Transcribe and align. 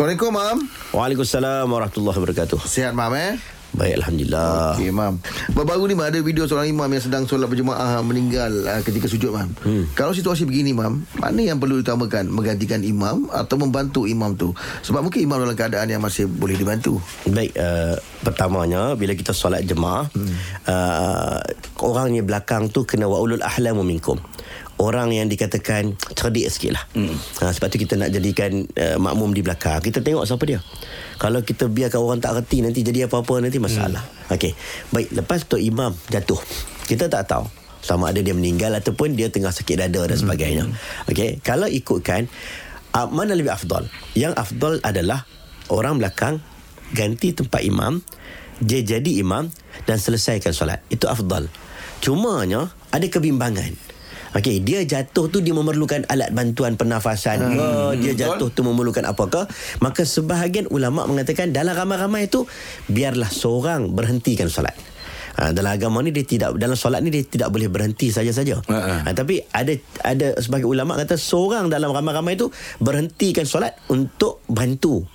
Assalamualaikum, 0.00 0.32
Mam. 0.32 0.58
Waalaikumsalam 0.96 1.68
warahmatullahi 1.68 2.16
wabarakatuh. 2.24 2.56
Sihat, 2.64 2.96
Mam, 2.96 3.12
eh? 3.20 3.36
Baik 3.76 4.00
alhamdulillah. 4.00 4.72
Okey, 4.72 4.88
Mam. 4.96 5.20
Baru-baru 5.52 5.92
ni, 5.92 5.94
Mam, 6.00 6.08
ada 6.08 6.16
video 6.24 6.48
seorang 6.48 6.72
imam 6.72 6.88
yang 6.88 7.04
sedang 7.04 7.28
solat 7.28 7.52
berjemaah 7.52 8.00
meninggal 8.00 8.48
uh, 8.64 8.80
ketika 8.80 9.12
sujud, 9.12 9.28
Mam. 9.28 9.52
Hmm. 9.60 9.84
Kalau 9.92 10.16
situasi 10.16 10.48
begini, 10.48 10.72
Mam, 10.72 11.04
mana 11.20 11.44
yang 11.44 11.60
perlu 11.60 11.84
ditamakan? 11.84 12.32
Menggantikan 12.32 12.80
imam 12.80 13.28
atau 13.28 13.60
membantu 13.60 14.08
imam 14.08 14.32
tu? 14.40 14.56
Sebab 14.80 15.04
mungkin 15.04 15.20
imam 15.20 15.36
dalam 15.36 15.52
keadaan 15.52 15.92
yang 15.92 16.00
masih 16.00 16.24
boleh 16.32 16.56
dibantu. 16.56 16.96
Baik 17.28 17.52
uh, 17.60 18.00
pertamanya 18.24 18.96
bila 18.96 19.12
kita 19.12 19.36
solat 19.36 19.68
jemaah 19.68 20.08
hmm. 20.16 20.64
uh, 20.64 21.44
orang 21.84 22.16
yang 22.16 22.24
belakang 22.24 22.72
tu 22.72 22.88
kena 22.88 23.04
waulul 23.04 23.44
ahlamu 23.44 23.84
minkum. 23.84 24.16
Orang 24.80 25.12
yang 25.12 25.28
dikatakan 25.28 25.92
cerdik 26.16 26.48
sikit 26.48 26.72
lah. 26.72 26.84
Hmm. 26.96 27.12
ha, 27.12 27.52
Sebab 27.52 27.68
tu 27.68 27.76
kita 27.76 28.00
nak 28.00 28.08
jadikan 28.08 28.64
uh, 28.64 28.96
makmum 28.96 29.36
di 29.36 29.44
belakang. 29.44 29.84
Kita 29.84 30.00
tengok 30.00 30.24
siapa 30.24 30.40
dia. 30.48 30.64
Kalau 31.20 31.44
kita 31.44 31.68
biarkan 31.68 32.00
orang 32.00 32.20
tak 32.24 32.40
reti 32.40 32.64
Nanti 32.64 32.80
jadi 32.80 33.04
apa-apa 33.04 33.44
nanti 33.44 33.60
masalah. 33.60 34.00
Hmm. 34.00 34.40
Okey, 34.40 34.56
Baik, 34.88 35.08
lepas 35.20 35.44
tu 35.44 35.60
imam 35.60 35.92
jatuh. 36.08 36.40
Kita 36.88 37.12
tak 37.12 37.28
tahu 37.28 37.44
Sama 37.84 38.08
ada 38.08 38.24
dia 38.24 38.32
meninggal 38.32 38.72
Ataupun 38.72 39.12
dia 39.12 39.28
tengah 39.28 39.52
sakit 39.52 39.84
dada 39.84 40.00
dan 40.08 40.16
sebagainya. 40.16 40.64
Hmm. 40.64 40.72
Okey, 41.12 41.44
Kalau 41.44 41.68
ikutkan 41.68 42.24
uh, 42.96 43.04
Mana 43.12 43.36
lebih 43.36 43.52
afdal? 43.52 43.84
Yang 44.16 44.32
afdal 44.40 44.80
adalah 44.80 45.28
Orang 45.68 46.00
belakang 46.00 46.40
Ganti 46.96 47.36
tempat 47.36 47.60
imam 47.60 48.00
Dia 48.64 48.80
jadi 48.80 49.20
imam 49.20 49.44
Dan 49.84 50.00
selesaikan 50.00 50.56
solat. 50.56 50.80
Itu 50.88 51.04
afdal. 51.04 51.52
Cumanya 52.00 52.72
Ada 52.96 53.12
kebimbangan 53.12 53.99
Okey, 54.30 54.62
dia 54.62 54.86
jatuh 54.86 55.26
tu 55.26 55.42
dia 55.42 55.50
memerlukan 55.50 56.06
alat 56.06 56.30
bantuan 56.30 56.78
pernafasan. 56.78 57.42
Hmm. 57.42 57.58
Oh, 57.58 57.92
dia 57.98 58.14
jatuh 58.14 58.46
tu 58.54 58.62
memerlukan 58.62 59.02
apakah? 59.02 59.50
Maka 59.82 60.06
sebahagian 60.06 60.70
ulama 60.70 61.02
mengatakan 61.10 61.50
dalam 61.50 61.74
ramai-ramai 61.74 62.30
itu 62.30 62.46
biarlah 62.86 63.26
seorang 63.26 63.90
berhentikan 63.90 64.46
solat. 64.46 64.78
Ha, 65.40 65.54
dalam 65.54 65.72
agama 65.72 66.02
ni 66.02 66.10
dia 66.10 66.26
tidak 66.26 66.58
dalam 66.58 66.74
solat 66.74 67.00
ni 67.00 67.10
dia 67.10 67.22
tidak 67.22 67.48
boleh 67.54 67.70
berhenti 67.70 68.10
saja-saja. 68.10 68.60
Uh-huh. 68.60 68.98
Ha, 69.06 69.10
tapi 69.14 69.42
ada 69.50 69.72
ada 70.02 70.36
sebagai 70.38 70.66
ulama 70.66 70.98
kata 70.98 71.18
seorang 71.18 71.70
dalam 71.70 71.90
ramai-ramai 71.90 72.38
itu 72.38 72.50
berhentikan 72.82 73.46
solat 73.46 73.78
untuk 73.90 74.42
bantu 74.50 75.06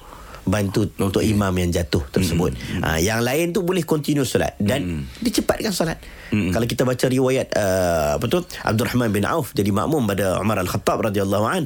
bantu 0.45 0.85
okay. 0.85 1.01
untuk 1.01 1.21
imam 1.25 1.51
yang 1.57 1.73
jatuh 1.73 2.05
tersebut. 2.13 2.53
Mm-hmm. 2.53 2.81
Ha, 2.85 3.01
yang 3.01 3.25
lain 3.25 3.51
tu 3.51 3.65
boleh 3.65 3.81
continue 3.81 4.23
solat 4.23 4.53
dan 4.61 4.85
mm-hmm. 4.85 5.25
dicepatkan 5.25 5.73
solat. 5.73 5.97
Mm-hmm. 6.29 6.52
Kalau 6.53 6.65
kita 6.69 6.83
baca 6.85 7.05
riwayat 7.09 7.47
uh, 7.57 8.09
apa 8.21 8.25
tu 8.29 8.39
Abdul 8.61 8.85
Rahman 8.85 9.09
bin 9.09 9.25
Auf 9.25 9.57
jadi 9.57 9.73
makmum 9.73 10.05
pada 10.05 10.37
Umar 10.39 10.61
Al-Khattab 10.61 11.02
radhiyallahu 11.11 11.45
an. 11.49 11.63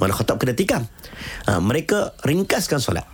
Umar 0.00 0.08
Al-Khattab 0.10 0.40
kena 0.40 0.56
tikam. 0.56 0.88
Ha, 1.46 1.60
mereka 1.60 2.16
ringkaskan 2.24 2.80
solat. 2.80 3.04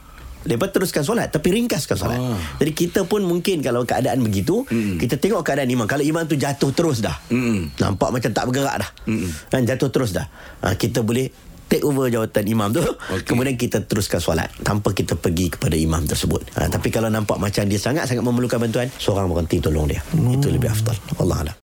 Lepas 0.46 0.70
teruskan 0.70 1.02
solat 1.02 1.34
Tapi 1.34 1.50
ringkaskan 1.50 1.98
solat 1.98 2.20
oh. 2.22 2.38
Jadi 2.62 2.70
kita 2.70 3.10
pun 3.10 3.26
mungkin 3.26 3.58
Kalau 3.58 3.82
keadaan 3.82 4.22
begitu 4.22 4.62
mm. 4.70 5.02
Kita 5.02 5.18
tengok 5.18 5.42
keadaan 5.42 5.66
imam 5.66 5.90
Kalau 5.90 6.06
imam 6.06 6.22
tu 6.30 6.38
jatuh 6.38 6.70
terus 6.70 7.02
dah 7.02 7.18
mm. 7.26 7.82
Nampak 7.82 8.14
macam 8.14 8.30
tak 8.30 8.46
bergerak 8.46 8.86
dah 8.86 8.90
mm. 9.10 9.50
kan, 9.50 9.66
Jatuh 9.66 9.90
terus 9.90 10.14
dah 10.14 10.30
ha, 10.62 10.78
Kita 10.78 11.02
boleh 11.02 11.47
take 11.68 11.84
over 11.84 12.08
jawatan 12.08 12.44
imam 12.48 12.68
tu. 12.72 12.82
Okay. 12.82 13.24
kemudian 13.28 13.54
kita 13.54 13.84
teruskan 13.84 14.18
solat 14.18 14.48
tanpa 14.64 14.90
kita 14.96 15.14
pergi 15.14 15.52
kepada 15.52 15.76
imam 15.76 16.02
tersebut. 16.08 16.42
Ha, 16.56 16.66
tapi 16.72 16.88
kalau 16.88 17.12
nampak 17.12 17.36
macam 17.36 17.62
dia 17.68 17.78
sangat-sangat 17.78 18.24
memerlukan 18.24 18.58
bantuan 18.58 18.88
seorang 18.96 19.28
berhenti 19.30 19.60
tolong 19.60 19.86
dia. 19.86 20.00
Hmm. 20.12 20.34
itu 20.34 20.48
lebih 20.48 20.72
afdal. 20.72 20.96
Allah 21.20 21.44
Allah 21.44 21.56